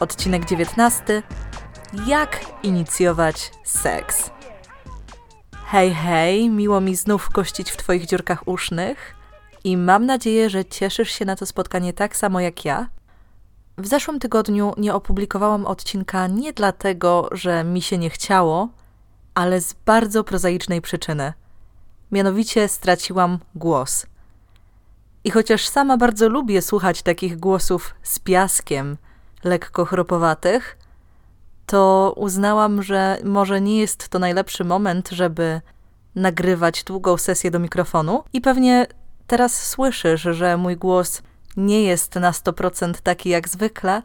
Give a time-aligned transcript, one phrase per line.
[0.00, 1.22] Odcinek 19.
[2.06, 4.30] Jak inicjować seks?
[5.66, 9.14] Hej, hej, miło mi znów gościć w Twoich dziurkach usznych
[9.64, 12.88] i mam nadzieję, że cieszysz się na to spotkanie tak samo jak ja.
[13.78, 18.68] W zeszłym tygodniu nie opublikowałam odcinka nie dlatego, że mi się nie chciało,
[19.34, 21.32] ale z bardzo prozaicznej przyczyny.
[22.12, 24.06] Mianowicie straciłam głos.
[25.24, 28.96] I chociaż sama bardzo lubię słuchać takich głosów z piaskiem,
[29.44, 30.78] lekko chropowatych,
[31.66, 35.60] to uznałam, że może nie jest to najlepszy moment, żeby
[36.14, 38.24] nagrywać długą sesję do mikrofonu.
[38.32, 38.86] I pewnie
[39.26, 41.22] teraz słyszysz, że mój głos
[41.56, 44.02] nie jest na 100% taki jak zwykle,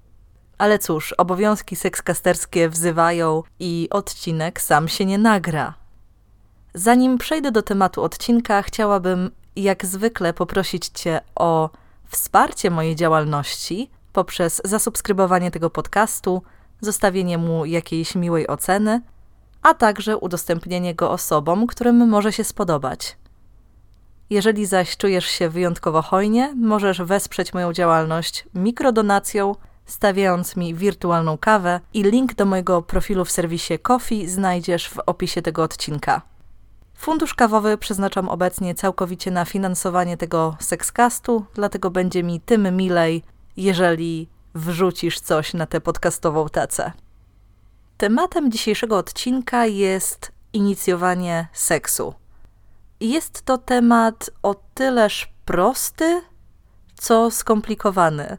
[0.57, 5.73] ale cóż, obowiązki sekskasterskie wzywają i odcinek sam się nie nagra.
[6.73, 11.69] Zanim przejdę do tematu odcinka, chciałabym jak zwykle poprosić Cię o
[12.07, 16.41] wsparcie mojej działalności poprzez zasubskrybowanie tego podcastu,
[16.81, 19.01] zostawienie mu jakiejś miłej oceny,
[19.61, 23.17] a także udostępnienie go osobom, którym może się spodobać.
[24.29, 31.79] Jeżeli zaś czujesz się wyjątkowo hojnie, możesz wesprzeć moją działalność mikrodonacją, stawiając mi wirtualną kawę
[31.93, 36.21] i link do mojego profilu w serwisie Kofi znajdziesz w opisie tego odcinka.
[36.95, 43.23] Fundusz kawowy przeznaczam obecnie całkowicie na finansowanie tego sekscastu, dlatego będzie mi tym milej,
[43.59, 46.91] jeżeli wrzucisz coś na tę podcastową tacę.
[47.97, 52.13] Tematem dzisiejszego odcinka jest inicjowanie seksu.
[52.99, 56.21] Jest to temat o tyleż prosty,
[56.95, 58.37] co skomplikowany,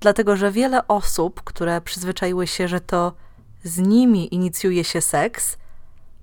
[0.00, 3.12] dlatego że wiele osób, które przyzwyczaiły się, że to
[3.64, 5.56] z nimi inicjuje się seks,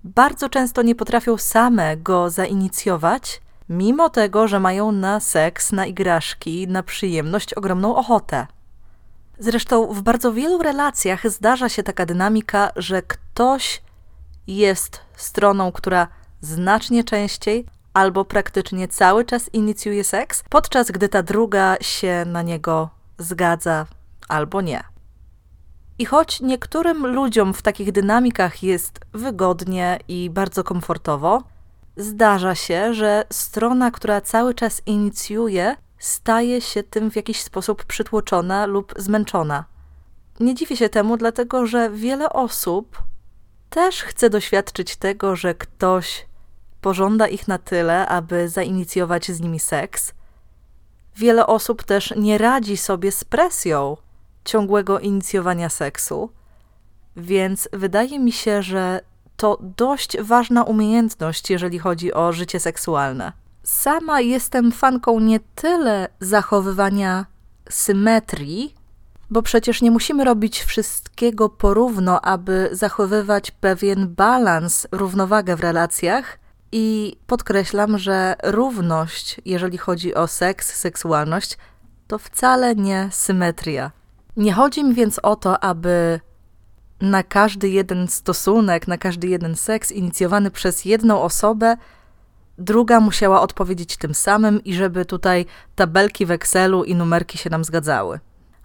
[0.04, 6.68] bardzo często nie potrafią same go zainicjować, mimo tego, że mają na seks, na igraszki,
[6.68, 8.48] na przyjemność ogromną ochotę.
[9.40, 13.82] Zresztą w bardzo wielu relacjach zdarza się taka dynamika, że ktoś
[14.48, 16.08] jest stroną, która
[16.42, 22.90] znacznie częściej albo praktycznie cały czas inicjuje seks, podczas gdy ta druga się na niego
[23.18, 23.86] zgadza
[24.28, 24.84] albo nie.
[26.00, 31.44] I choć niektórym ludziom w takich dynamikach jest wygodnie i bardzo komfortowo,
[32.00, 38.66] zdarza się, że strona, która cały czas inicjuje, staje się tym w jakiś sposób przytłoczona
[38.66, 39.66] lub zmęczona.
[40.40, 43.04] Nie dziwię się temu, dlatego że wiele osób
[43.70, 46.28] też chce doświadczyć tego, że ktoś
[46.82, 50.14] pożąda ich na tyle, aby zainicjować z nimi seks.
[51.16, 53.98] Wiele osób też nie radzi sobie z presją
[54.46, 56.30] ciągłego inicjowania seksu,
[57.16, 59.02] więc wydaje mi się, że
[59.40, 63.32] to dość ważna umiejętność, jeżeli chodzi o życie seksualne.
[63.64, 67.26] Sama jestem fanką nie tyle zachowywania
[67.70, 68.76] symetrii,
[69.30, 76.40] bo przecież nie musimy robić wszystkiego porówno, aby zachowywać pewien balans, równowagę w relacjach.
[76.72, 81.58] I podkreślam, że równość, jeżeli chodzi o seks, seksualność,
[82.08, 83.92] to wcale nie symetria.
[84.38, 86.20] Nie chodzi mi więc o to, aby
[87.02, 91.78] na każdy jeden stosunek, na każdy jeden seks inicjowany przez jedną osobę,
[92.58, 95.46] druga musiała odpowiedzieć tym samym i żeby tutaj
[95.76, 98.20] tabelki w Excelu i numerki się nam zgadzały.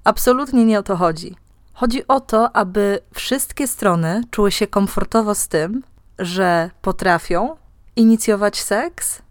[0.05, 1.37] Absolutnie nie o to chodzi.
[1.73, 5.83] Chodzi o to, aby wszystkie strony czuły się komfortowo z tym,
[6.19, 7.57] że potrafią
[7.97, 9.23] inicjować seks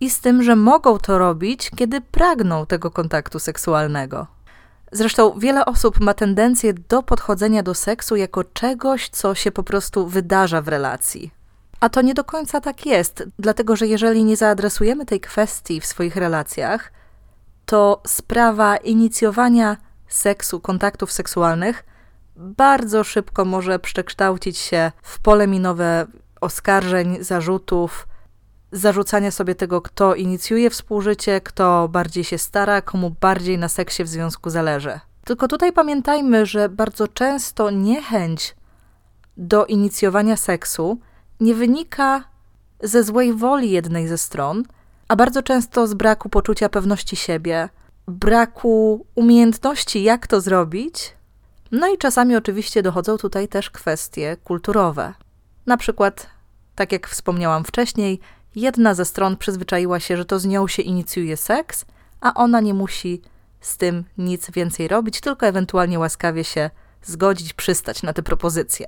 [0.00, 4.26] i z tym, że mogą to robić, kiedy pragną tego kontaktu seksualnego.
[4.92, 10.06] Zresztą wiele osób ma tendencję do podchodzenia do seksu jako czegoś, co się po prostu
[10.06, 11.30] wydarza w relacji.
[11.80, 15.86] A to nie do końca tak jest, dlatego że jeżeli nie zaadresujemy tej kwestii w
[15.86, 16.92] swoich relacjach,
[17.66, 19.76] to sprawa inicjowania
[20.08, 21.84] seksu, kontaktów seksualnych
[22.36, 26.06] bardzo szybko może przekształcić się w pole minowe
[26.40, 28.08] oskarżeń, zarzutów,
[28.72, 34.08] zarzucania sobie tego, kto inicjuje współżycie, kto bardziej się stara, komu bardziej na seksie w
[34.08, 35.00] związku zależy.
[35.24, 38.56] Tylko tutaj pamiętajmy, że bardzo często niechęć
[39.36, 40.98] do inicjowania seksu
[41.40, 42.24] nie wynika
[42.82, 44.62] ze złej woli jednej ze stron,
[45.08, 47.68] a bardzo często z braku poczucia pewności siebie,
[48.08, 51.14] braku umiejętności, jak to zrobić,
[51.72, 55.14] No i czasami oczywiście dochodzą tutaj też kwestie kulturowe.
[55.66, 56.26] Na przykład,
[56.74, 58.20] tak jak wspomniałam wcześniej,
[58.56, 61.84] jedna ze stron przyzwyczaiła się, że to z nią się inicjuje seks,
[62.20, 63.22] a ona nie musi
[63.60, 66.70] z tym nic więcej robić, tylko ewentualnie łaskawie się
[67.02, 68.86] zgodzić, przystać na te propozycje.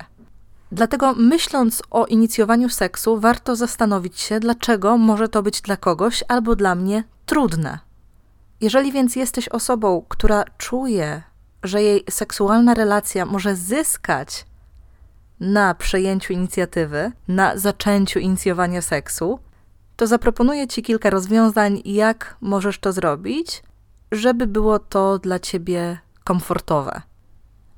[0.73, 6.57] Dlatego myśląc o inicjowaniu seksu, warto zastanowić się, dlaczego może to być dla kogoś albo
[6.57, 7.79] dla mnie trudne.
[8.61, 11.23] Jeżeli więc jesteś osobą, która czuje,
[11.63, 14.47] że jej seksualna relacja może zyskać
[15.41, 19.39] na przejęciu inicjatywy, na zaczęciu inicjowania seksu,
[19.97, 23.63] to zaproponuję Ci kilka rozwiązań, jak możesz to zrobić,
[24.13, 27.03] żeby było to dla Ciebie komfortowe.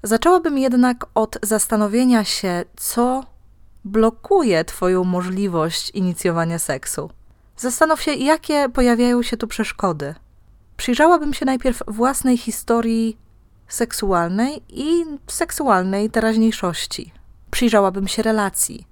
[0.03, 3.25] Zaczęłabym jednak od zastanowienia się, co
[3.85, 7.11] blokuje Twoją możliwość inicjowania seksu.
[7.57, 10.15] Zastanów się, jakie pojawiają się tu przeszkody.
[10.77, 13.19] Przyjrzałabym się najpierw własnej historii
[13.69, 17.13] seksualnej i seksualnej teraźniejszości.
[17.51, 18.87] Przyjrzałabym się relacji.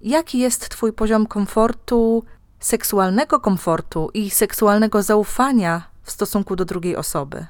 [0.00, 2.24] Jaki jest Twój poziom komfortu,
[2.60, 7.46] seksualnego komfortu i seksualnego zaufania w stosunku do drugiej osoby?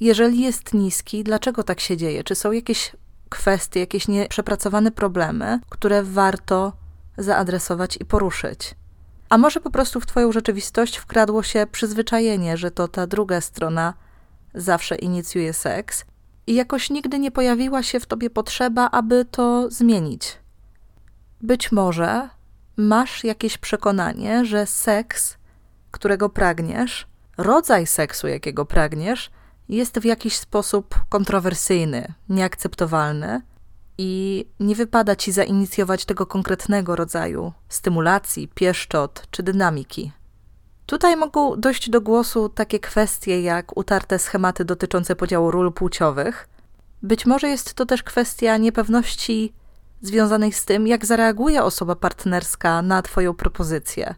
[0.00, 2.24] Jeżeli jest niski, dlaczego tak się dzieje?
[2.24, 2.92] Czy są jakieś
[3.28, 6.72] kwestie, jakieś nieprzepracowane problemy, które warto
[7.18, 8.74] zaadresować i poruszyć?
[9.28, 13.94] A może po prostu w Twoją rzeczywistość wkradło się przyzwyczajenie, że to ta druga strona
[14.54, 16.04] zawsze inicjuje seks
[16.46, 20.38] i jakoś nigdy nie pojawiła się w Tobie potrzeba, aby to zmienić.
[21.40, 22.28] Być może
[22.76, 25.36] masz jakieś przekonanie, że seks,
[25.90, 27.06] którego pragniesz,
[27.38, 29.30] rodzaj seksu, jakiego pragniesz,
[29.68, 33.40] jest w jakiś sposób kontrowersyjny, nieakceptowalny
[33.98, 40.12] i nie wypada ci zainicjować tego konkretnego rodzaju stymulacji, pieszczot czy dynamiki.
[40.86, 46.48] Tutaj mogą dojść do głosu takie kwestie jak utarte schematy dotyczące podziału ról płciowych.
[47.02, 49.52] Być może jest to też kwestia niepewności
[50.02, 54.14] związanej z tym, jak zareaguje osoba partnerska na Twoją propozycję.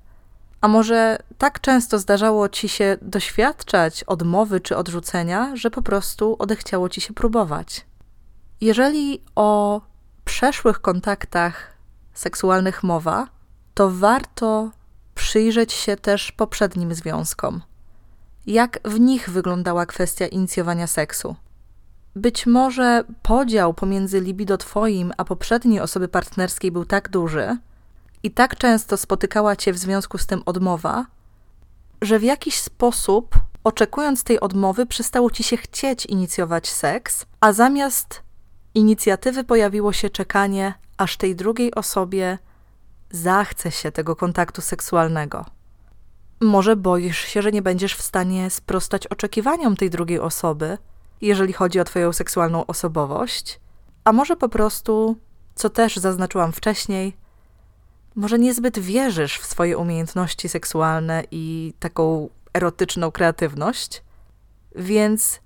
[0.61, 6.89] A może tak często zdarzało ci się doświadczać odmowy czy odrzucenia, że po prostu odechciało
[6.89, 7.87] ci się próbować.
[8.61, 9.81] Jeżeli o
[10.25, 11.73] przeszłych kontaktach
[12.15, 13.29] seksualnych mowa,
[13.75, 14.71] to warto
[15.15, 17.63] przyjrzeć się też poprzednim związkom.
[18.47, 21.37] Jak w nich wyglądała kwestia inicjowania seksu?
[22.17, 27.57] Być może podział pomiędzy libido Twoim a poprzedniej osoby partnerskiej był tak duży,
[28.23, 31.07] i tak często spotykała cię w związku z tym odmowa,
[32.03, 33.35] że w jakiś sposób,
[33.65, 38.23] oczekując tej odmowy, przestało ci się chcieć inicjować seks, a zamiast
[38.75, 42.39] inicjatywy pojawiło się czekanie, aż tej drugiej osobie
[43.11, 45.45] zachce się tego kontaktu seksualnego.
[46.41, 50.79] Może boisz się, że nie będziesz w stanie sprostać oczekiwaniom tej drugiej osoby,
[51.21, 53.61] jeżeli chodzi o Twoją seksualną osobowość,
[54.05, 55.17] a może po prostu,
[55.55, 57.17] co też zaznaczyłam wcześniej,
[58.15, 64.03] może niezbyt wierzysz w swoje umiejętności seksualne i taką erotyczną kreatywność,
[64.75, 65.41] więc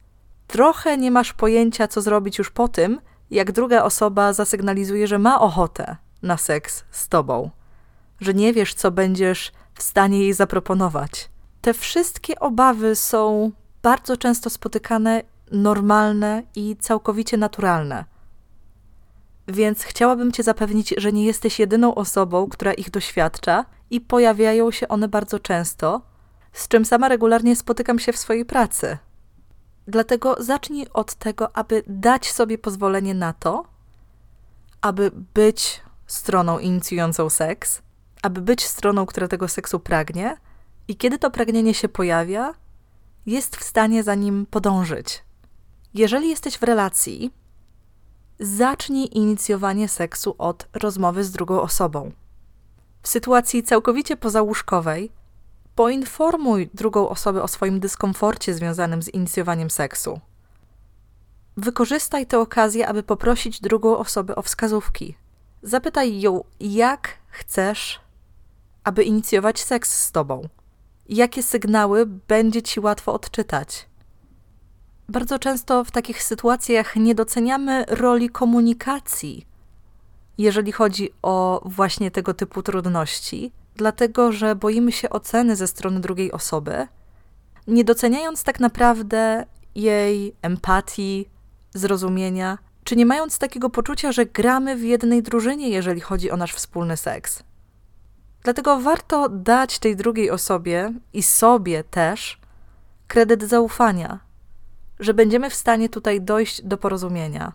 [0.46, 5.40] trochę nie masz pojęcia, co zrobić już po tym, jak druga osoba zasygnalizuje, że ma
[5.40, 7.50] ochotę na seks z tobą,
[8.20, 11.30] że nie wiesz, co będziesz w stanie jej zaproponować.
[11.60, 13.52] Te wszystkie obawy są
[13.82, 15.22] bardzo często spotykane,
[15.52, 18.04] normalne i całkowicie naturalne.
[19.48, 24.88] Więc chciałabym Cię zapewnić, że nie jesteś jedyną osobą, która ich doświadcza i pojawiają się
[24.88, 26.02] one bardzo często,
[26.52, 28.98] z czym sama regularnie spotykam się w swojej pracy.
[29.86, 33.64] Dlatego zacznij od tego, aby dać sobie pozwolenie na to,
[34.80, 37.82] aby być stroną inicjującą seks,
[38.22, 40.36] aby być stroną, która tego seksu pragnie,
[40.88, 42.54] i kiedy to pragnienie się pojawia,
[43.26, 45.22] jest w stanie za nim podążyć.
[45.94, 47.32] Jeżeli jesteś w relacji,
[48.40, 52.12] zacznij inicjowanie seksu od rozmowy z drugą osobą.
[53.02, 55.12] W sytuacji całkowicie pozałóżkowej
[55.74, 60.20] poinformuj drugą osobę o swoim dyskomforcie związanym z inicjowaniem seksu.
[61.56, 65.16] Wykorzystaj tę okazję, aby poprosić drugą osobę o wskazówki.
[65.62, 68.00] Zapytaj ją, jak chcesz,
[68.84, 70.48] aby inicjować seks z tobą.
[71.08, 73.86] Jakie sygnały będzie ci łatwo odczytać
[75.08, 79.46] bardzo często w takich sytuacjach nie doceniamy roli komunikacji,
[80.38, 86.32] jeżeli chodzi o właśnie tego typu trudności, dlatego że boimy się oceny ze strony drugiej
[86.32, 86.86] osoby,
[87.66, 91.28] nie doceniając tak naprawdę jej empatii,
[91.74, 96.54] zrozumienia, czy nie mając takiego poczucia, że gramy w jednej drużynie, jeżeli chodzi o nasz
[96.54, 97.42] wspólny seks.
[98.42, 102.40] Dlatego warto dać tej drugiej osobie i sobie też
[103.08, 104.20] kredyt zaufania,
[105.02, 107.52] że będziemy w stanie tutaj dojść do porozumienia,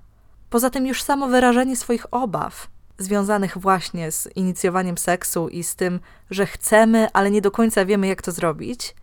[0.50, 6.00] Poza tym już samo wyrażenie swoich obaw związanych właśnie z inicjowaniem seksu i z tym,
[6.30, 8.96] że chcemy, ale nie do końca wiemy, jak to zrobić,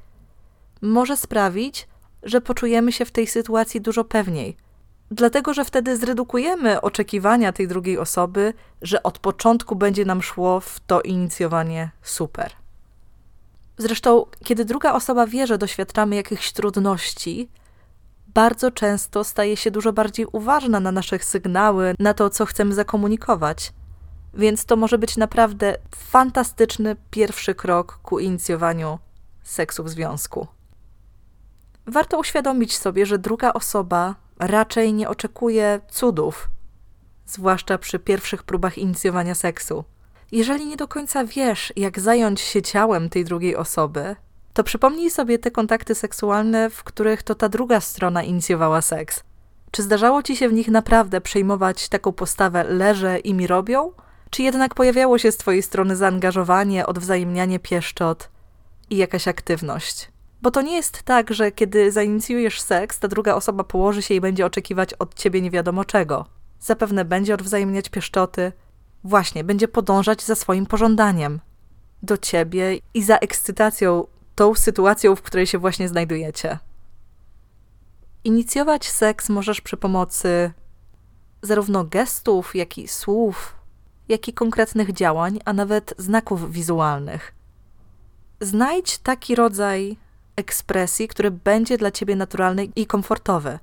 [0.82, 1.88] może sprawić,
[2.22, 4.56] że poczujemy się w tej sytuacji dużo pewniej.
[5.10, 10.80] Dlatego, że wtedy zredukujemy oczekiwania tej drugiej osoby, że od początku będzie nam szło w
[10.80, 12.52] to inicjowanie super.
[13.78, 17.48] Zresztą, kiedy druga osoba wie, że doświadczamy jakichś trudności,
[18.34, 23.72] bardzo często staje się dużo bardziej uważna na nasze sygnały, na to, co chcemy zakomunikować.
[24.34, 28.98] Więc to może być naprawdę fantastyczny pierwszy krok ku inicjowaniu
[29.42, 30.46] seksu w związku.
[31.86, 36.48] Warto uświadomić sobie, że druga osoba raczej nie oczekuje cudów,
[37.26, 39.84] zwłaszcza przy pierwszych próbach inicjowania seksu.
[40.32, 44.16] Jeżeli nie do końca wiesz, jak zająć się ciałem tej drugiej osoby,
[44.54, 49.22] to przypomnij sobie te kontakty seksualne, w których to ta druga strona inicjowała seks.
[49.70, 53.92] Czy zdarzało ci się w nich naprawdę przejmować taką postawę leżę i mi robią?
[54.30, 58.28] Czy jednak pojawiało się z twojej strony zaangażowanie, odwzajemnianie pieszczot
[58.90, 60.08] i jakaś aktywność?
[60.42, 64.20] Bo to nie jest tak, że kiedy zainicjujesz seks, ta druga osoba położy się i
[64.20, 66.26] będzie oczekiwać od ciebie nie wiadomo czego.
[66.60, 68.52] Zapewne będzie odwzajemniać pieszczoty,
[69.04, 71.40] właśnie będzie podążać za swoim pożądaniem
[72.02, 76.58] do ciebie i za ekscytacją tą sytuacją, w której się właśnie znajdujecie.
[78.24, 80.52] Inicjować seks możesz przy pomocy
[81.42, 83.56] zarówno gestów, jak i słów,
[84.08, 87.34] jak i konkretnych działań, a nawet znaków wizualnych.
[88.40, 89.96] Znajdź taki rodzaj
[90.36, 93.58] ekspresji, który będzie dla ciebie naturalny i komfortowy.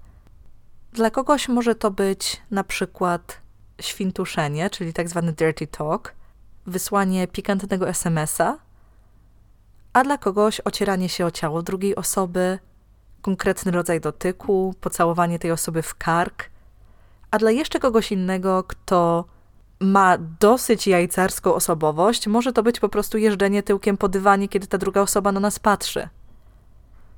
[0.93, 3.41] Dla kogoś może to być na przykład
[3.81, 6.13] świntuszenie, czyli tak zwany dirty talk,
[6.65, 8.57] wysłanie pikantnego SMS-a,
[9.93, 12.59] a dla kogoś ocieranie się o ciało drugiej osoby,
[13.21, 16.49] konkretny rodzaj dotyku, pocałowanie tej osoby w kark,
[17.31, 19.25] a dla jeszcze kogoś innego, kto
[19.79, 24.77] ma dosyć jajcarską osobowość, może to być po prostu jeżdżenie tyłkiem po dywanie, kiedy ta
[24.77, 26.09] druga osoba na nas patrzy.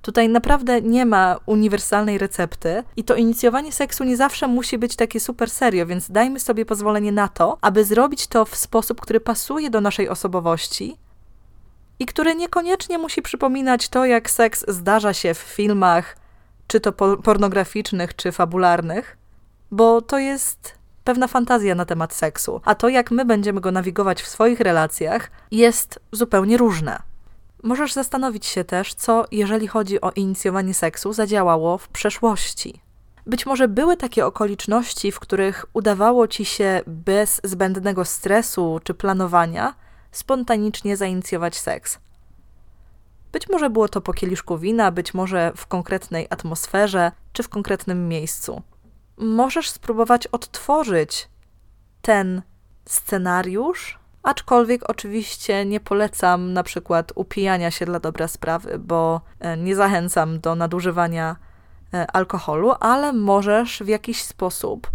[0.02, 5.20] Tutaj naprawdę nie ma uniwersalnej recepty i to inicjowanie seksu nie zawsze musi być takie
[5.20, 9.70] super serio, więc dajmy sobie pozwolenie na to, aby zrobić to w sposób, który pasuje
[9.70, 10.98] do naszej osobowości
[12.00, 16.18] i który niekoniecznie musi przypominać to, jak seks zdarza się w filmach,
[16.68, 16.92] czy to
[17.24, 19.18] pornograficznych, czy fabularnych,
[19.72, 20.74] bo to jest
[21.04, 25.32] pewna fantazja na temat seksu, a to, jak my będziemy go nawigować w swoich relacjach,
[25.52, 27.00] jest zupełnie różne.
[27.64, 32.82] Możesz zastanowić się też, co, jeżeli chodzi o inicjowanie seksu, zadziałało w przeszłości.
[33.26, 39.74] Być może były takie okoliczności, w których udawało ci się bez zbędnego stresu czy planowania
[40.14, 42.00] spontanicznie zainicjować seks.
[43.32, 48.08] Być może było to po kieliszku wina, być może w konkretnej atmosferze czy w konkretnym
[48.08, 48.62] miejscu.
[49.18, 51.30] Możesz spróbować odtworzyć
[52.02, 52.42] ten
[52.86, 59.76] scenariusz Aczkolwiek oczywiście nie polecam na przykład upijania się dla dobra sprawy, bo e, nie
[59.76, 61.36] zachęcam do nadużywania
[61.94, 64.92] e, alkoholu, ale możesz w jakiś sposób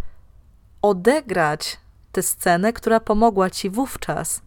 [0.83, 1.81] odegrać
[2.13, 4.43] tę scenę, która pomogła ci wówczas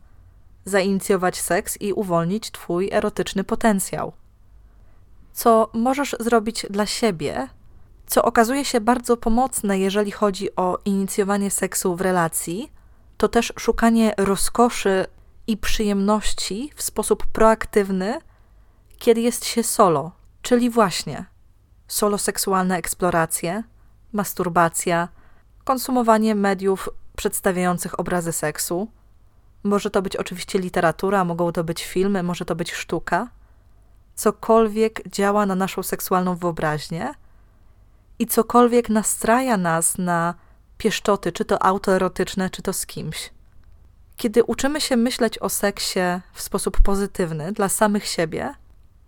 [0.65, 4.13] zainicjować seks i uwolnić twój erotyczny potencjał.
[5.34, 7.48] Co możesz zrobić dla siebie,
[8.08, 12.72] co okazuje się bardzo pomocne, jeżeli chodzi o inicjowanie seksu w relacji,
[13.18, 15.06] to też szukanie rozkoszy
[15.48, 18.20] i przyjemności w sposób proaktywny,
[18.98, 21.25] kiedy jest się solo, czyli właśnie
[21.88, 23.63] solo seksualne eksploracje,
[24.13, 25.08] masturbacja,
[25.63, 28.88] konsumowanie mediów przedstawiających obrazy seksu.
[29.63, 33.27] Może to być oczywiście literatura, mogą to być filmy, może to być sztuka.
[34.15, 37.13] Cokolwiek działa na naszą seksualną wyobraźnię
[38.20, 40.34] i cokolwiek nastraja nas na
[40.77, 43.30] pieszczoty, czy to autoerotyczne, czy to z kimś.
[44.18, 46.00] Kiedy uczymy się myśleć o seksie
[46.34, 48.53] w sposób pozytywny dla samych siebie,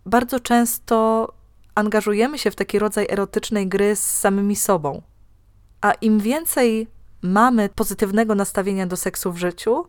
[0.06, 1.28] bardzo często
[1.76, 5.02] angażujemy się w taki rodzaj erotycznej gry z samymi sobą.
[5.82, 6.88] A im więcej
[7.22, 9.86] mamy pozytywnego nastawienia do seksu w życiu,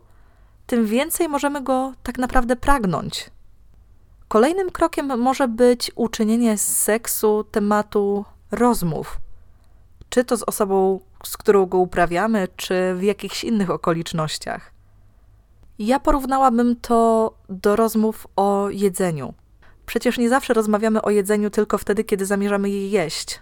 [0.67, 3.29] tym więcej możemy go tak naprawdę pragnąć.
[4.27, 9.17] Kolejnym krokiem może być uczynienie z seksu tematu rozmów,
[10.09, 14.71] czy to z osobą, z którą go uprawiamy, czy w jakichś innych okolicznościach.
[15.79, 19.33] Ja porównałabym to do rozmów o jedzeniu.
[19.85, 23.41] Przecież nie zawsze rozmawiamy o jedzeniu tylko wtedy, kiedy zamierzamy je jeść.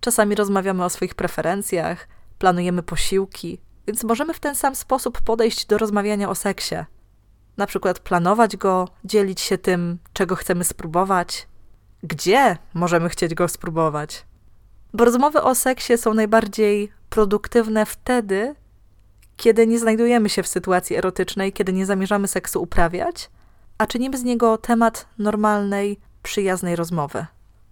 [0.00, 5.78] Czasami rozmawiamy o swoich preferencjach, planujemy posiłki, więc możemy w ten sam sposób podejść do
[5.78, 6.74] rozmawiania o seksie.
[7.56, 11.48] Na przykład planować go, dzielić się tym, czego chcemy spróbować,
[12.02, 14.24] gdzie możemy chcieć go spróbować.
[14.94, 18.54] Bo rozmowy o seksie są najbardziej produktywne wtedy,
[19.36, 23.30] kiedy nie znajdujemy się w sytuacji erotycznej, kiedy nie zamierzamy seksu uprawiać,
[23.78, 27.26] a czynimy z niego temat normalnej, przyjaznej rozmowy.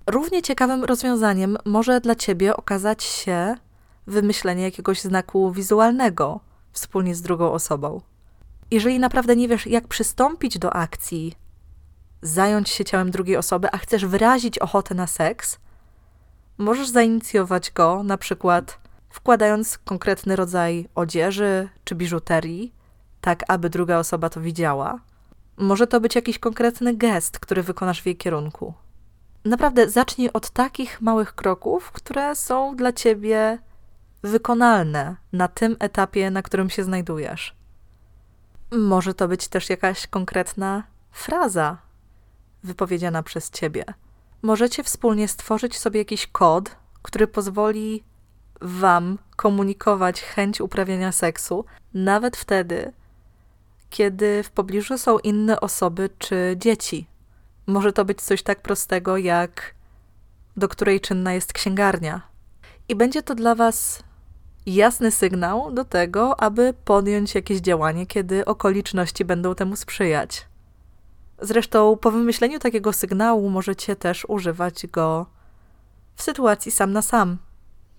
[0.06, 3.54] Równie ciekawym rozwiązaniem może dla Ciebie okazać się
[4.10, 6.40] wymyślenie jakiegoś znaku wizualnego
[6.72, 8.00] wspólnie z drugą osobą.
[8.70, 11.34] Jeżeli naprawdę nie wiesz, jak przystąpić do akcji,
[12.22, 15.58] zająć się ciałem drugiej osoby, a chcesz wyrazić ochotę na seks,
[16.58, 18.78] możesz zainicjować go na przykład
[19.10, 22.74] wkładając konkretny rodzaj odzieży czy biżuterii,
[23.20, 25.00] tak aby druga osoba to widziała.
[25.56, 28.74] Może to być jakiś konkretny gest, który wykonasz w jej kierunku.
[29.44, 33.58] Naprawdę zacznij od takich małych kroków, które są dla ciebie
[34.22, 37.54] wykonalne na tym etapie, na którym się znajdujesz.
[38.72, 41.78] Może to być też jakaś konkretna fraza
[42.64, 43.84] wypowiedziana przez ciebie.
[44.42, 48.04] Możecie wspólnie stworzyć sobie jakiś kod, który pozwoli
[48.60, 52.92] Wam komunikować chęć uprawiania seksu, nawet wtedy,
[53.90, 57.06] kiedy w pobliżu są inne osoby czy dzieci.
[57.66, 59.74] Może to być coś tak prostego jak
[60.56, 62.20] do której czynna jest księgarnia.
[62.88, 64.02] I będzie to dla Was
[64.66, 70.46] jasny sygnał do tego, aby podjąć jakieś działanie, kiedy okoliczności będą temu sprzyjać.
[71.42, 75.26] Zresztą po wymyśleniu takiego sygnału możecie też używać go
[76.14, 77.38] w sytuacji sam na sam.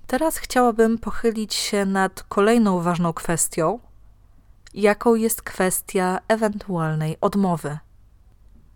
[0.08, 3.80] Teraz chciałabym pochylić się nad kolejną ważną kwestią,
[4.74, 7.78] jaką jest kwestia ewentualnej odmowy.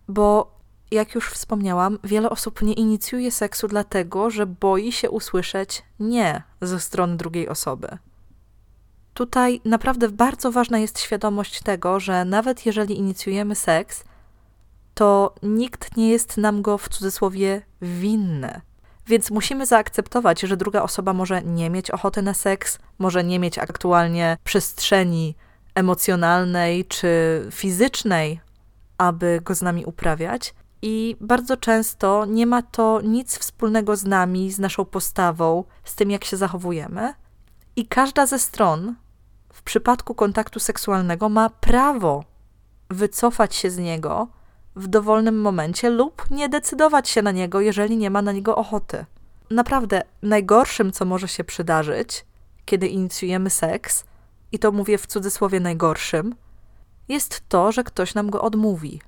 [0.08, 0.55] Bo,
[0.90, 6.80] jak już wspomniałam, wiele osób nie inicjuje seksu dlatego, że boi się usłyszeć nie ze
[6.80, 7.98] strony drugiej osoby.
[9.14, 14.04] Tutaj naprawdę bardzo ważna jest świadomość tego, że nawet jeżeli inicjujemy seks,
[14.94, 18.60] to nikt nie jest nam go w cudzysłowie winny.
[19.06, 23.58] Więc musimy zaakceptować, że druga osoba może nie mieć ochoty na seks, może nie mieć
[23.58, 25.34] aktualnie przestrzeni
[25.74, 27.08] emocjonalnej czy
[27.50, 28.40] fizycznej,
[28.98, 30.54] aby go z nami uprawiać.
[30.82, 36.10] I bardzo często nie ma to nic wspólnego z nami, z naszą postawą, z tym,
[36.10, 37.14] jak się zachowujemy.
[37.76, 38.94] I każda ze stron
[39.52, 42.24] w przypadku kontaktu seksualnego ma prawo
[42.90, 44.28] wycofać się z niego
[44.76, 49.04] w dowolnym momencie lub nie decydować się na niego, jeżeli nie ma na niego ochoty.
[49.50, 52.26] Naprawdę, najgorszym, co może się przydarzyć,
[52.64, 54.04] kiedy inicjujemy seks,
[54.52, 56.34] i to mówię w cudzysłowie najgorszym,
[57.08, 59.00] jest to, że ktoś nam go odmówi.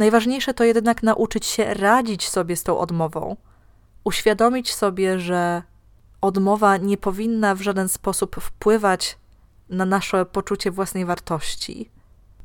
[0.00, 3.36] Najważniejsze to jednak nauczyć się radzić sobie z tą odmową,
[4.04, 5.62] uświadomić sobie, że
[6.20, 9.18] odmowa nie powinna w żaden sposób wpływać
[9.68, 11.90] na nasze poczucie własnej wartości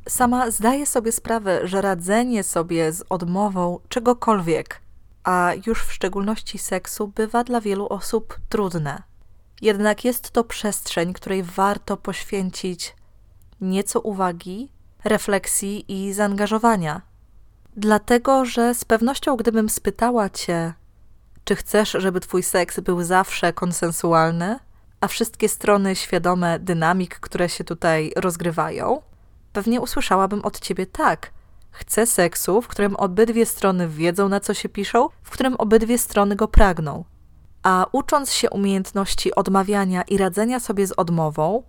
[0.10, 4.82] sama zdaję sobie sprawę, że radzenie sobie z odmową czegokolwiek,
[5.24, 9.04] a już w szczególności seksu, bywa dla wielu osób trudne.
[9.62, 12.96] Jednak jest to przestrzeń, której warto poświęcić
[13.62, 14.70] nieco uwagi,
[15.04, 17.15] refleksji i zaangażowania.
[17.78, 20.74] Dlatego, że z pewnością, gdybym spytała cię,
[21.46, 24.60] czy chcesz, żeby twój seks był zawsze konsensualny,
[25.02, 29.02] a wszystkie strony świadome dynamik, które się tutaj rozgrywają,
[29.54, 31.32] pewnie usłyszałabym od ciebie tak.
[31.72, 36.36] Chcę seksu, w którym obydwie strony wiedzą, na co się piszą, w którym obydwie strony
[36.36, 37.04] go pragną.
[37.64, 41.64] A ucząc się umiejętności odmawiania i radzenia sobie z odmową,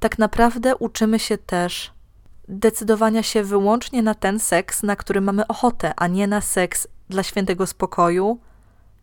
[0.00, 1.92] tak naprawdę uczymy się też
[2.50, 7.22] decydowania się wyłącznie na ten seks, na który mamy ochotę, a nie na seks dla
[7.22, 8.40] świętego spokoju,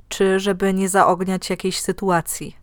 [0.09, 2.57] czy żeby nie zaogniać jakiejś sytuacji.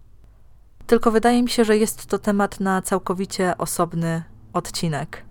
[0.86, 5.24] Tylko wydaje mi się, że jest to temat na całkowicie osobny odcinek.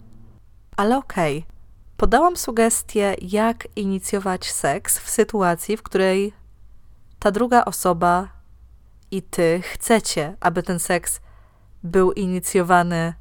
[0.78, 1.52] Ale okej, okay.
[1.98, 6.34] podałam sugestię, jak inicjować seks w sytuacji, w której
[7.20, 8.28] ta druga osoba
[9.12, 11.20] i ty chcecie, aby ten seks
[11.84, 13.14] był inicjowany,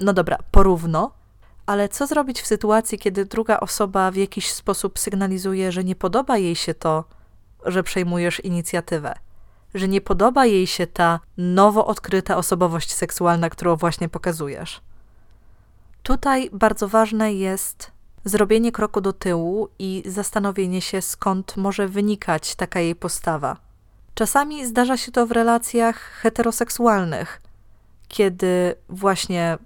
[0.00, 1.23] no dobra, porówno,
[1.66, 6.38] ale co zrobić w sytuacji, kiedy druga osoba w jakiś sposób sygnalizuje, że nie podoba
[6.38, 7.04] jej się to,
[7.66, 9.14] że przejmujesz inicjatywę,
[9.74, 14.80] że nie podoba jej się ta nowo odkryta osobowość seksualna, którą właśnie pokazujesz?
[16.02, 17.90] Tutaj bardzo ważne jest
[18.24, 23.56] zrobienie kroku do tyłu i zastanowienie się, skąd może wynikać taka jej postawa.
[24.14, 27.42] Czasami zdarza się to w relacjach heteroseksualnych,
[28.08, 29.58] kiedy właśnie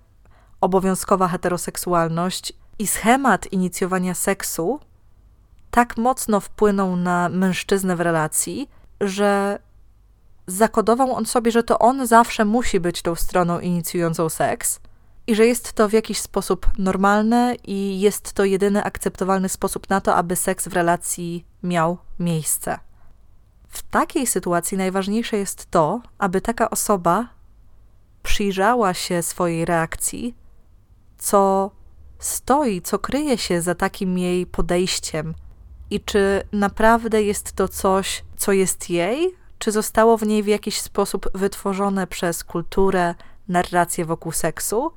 [0.61, 4.81] obowiązkowa heteroseksualność i schemat inicjowania seksu
[5.71, 9.59] tak mocno wpłynął na mężczyznę w relacji, że
[10.47, 14.81] zakodował on sobie, że to on zawsze musi być tą stroną inicjującą seks,
[15.27, 20.01] i że jest to w jakiś sposób normalne i jest to jedyny akceptowalny sposób na
[20.01, 22.79] to, aby seks w relacji miał miejsce.
[23.69, 27.29] W takiej sytuacji najważniejsze jest to, aby taka osoba
[28.23, 30.35] przyjrzała się swojej reakcji,
[31.19, 31.71] co
[32.19, 35.35] stoi, co kryje się za takim jej podejściem
[35.91, 40.81] i czy naprawdę jest to coś, co jest jej, czy zostało w niej w jakiś
[40.81, 43.15] sposób wytworzone przez kulturę,
[43.49, 44.93] narrację wokół seksu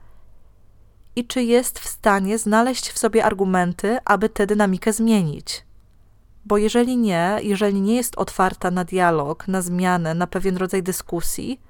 [1.16, 5.66] i czy jest w stanie znaleźć w sobie argumenty, aby tę dynamikę zmienić.
[6.46, 11.62] Bo jeżeli nie, jeżeli nie jest otwarta na dialog, na zmianę, na pewien rodzaj dyskusji,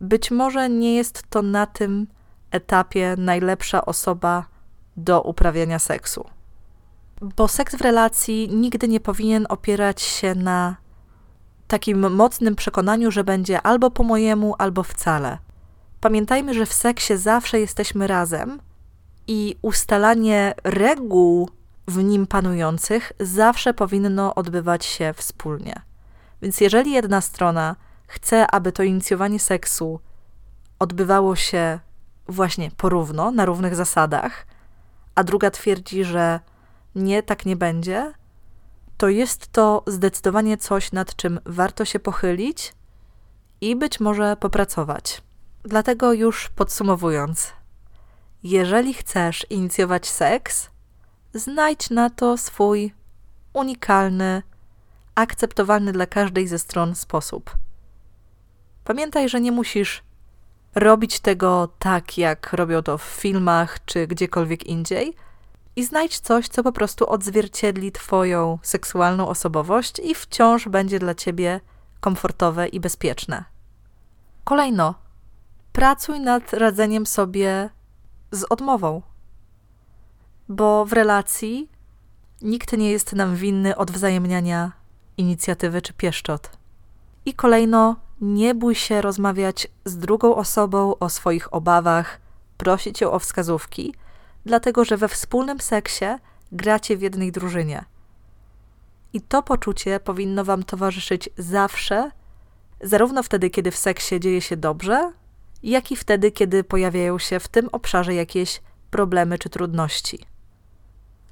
[0.00, 2.06] być może nie jest to na tym
[2.56, 4.44] etapie najlepsza osoba
[4.96, 6.24] do uprawiania seksu.
[7.20, 10.76] Bo seks w relacji nigdy nie powinien opierać się na
[11.68, 15.38] takim mocnym przekonaniu, że będzie albo po mojemu, albo wcale.
[16.00, 18.60] Pamiętajmy, że w seksie zawsze jesteśmy razem
[19.26, 21.50] i ustalanie reguł
[21.88, 25.82] w nim panujących zawsze powinno odbywać się wspólnie.
[26.42, 30.00] Więc jeżeli jedna strona chce, aby to inicjowanie seksu
[30.78, 31.78] odbywało się
[32.28, 34.46] właśnie porówno, na równych zasadach,
[35.14, 36.40] a druga twierdzi, że
[36.94, 38.12] nie, tak nie będzie,
[38.96, 42.74] to jest to zdecydowanie coś, nad czym warto się pochylić
[43.60, 45.22] i być może popracować.
[45.64, 47.52] Dlatego już podsumowując,
[48.42, 50.70] jeżeli chcesz inicjować seks,
[51.34, 52.94] znajdź na to swój
[53.52, 54.42] unikalny,
[55.14, 57.56] akceptowalny dla każdej ze stron sposób.
[58.84, 60.02] Pamiętaj, że nie musisz
[60.76, 65.14] robić tego tak, jak robią to w filmach czy gdziekolwiek indziej,
[65.76, 71.60] i znajdź coś, co po prostu odzwierciedli Twoją seksualną osobowość i wciąż będzie dla Ciebie
[72.00, 73.44] komfortowe i bezpieczne.
[74.44, 74.94] Kolejno,
[75.72, 77.70] pracuj nad radzeniem sobie
[78.30, 79.02] z odmową,
[80.48, 81.70] bo w relacji
[82.42, 84.72] nikt nie jest nam winny odwzajemniania
[85.16, 86.50] inicjatywy czy pieszczot.
[87.24, 92.20] I kolejno, nie bój się rozmawiać z drugą osobą o swoich obawach,
[92.56, 93.94] prosić ją o wskazówki,
[94.44, 96.04] dlatego że we wspólnym seksie
[96.52, 97.84] gracie w jednej drużynie.
[99.12, 102.10] I to poczucie powinno Wam towarzyszyć zawsze,
[102.80, 105.12] zarówno wtedy, kiedy w seksie dzieje się dobrze,
[105.62, 110.26] jak i wtedy, kiedy pojawiają się w tym obszarze jakieś problemy czy trudności.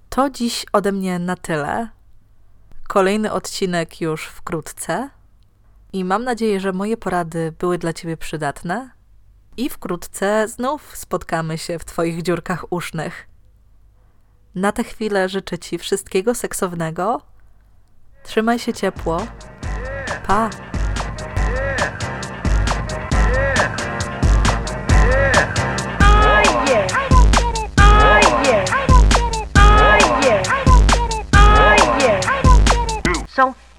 [0.09, 1.88] To dziś ode mnie na tyle.
[2.88, 5.11] Kolejny odcinek już wkrótce.
[5.94, 8.90] I mam nadzieję, że moje porady były dla Ciebie przydatne.
[9.57, 13.28] I wkrótce znów spotkamy się w Twoich dziurkach usznych.
[14.54, 17.20] Na tę chwilę życzę Ci wszystkiego seksownego.
[18.24, 19.26] Trzymaj się ciepło.
[20.26, 20.50] Pa!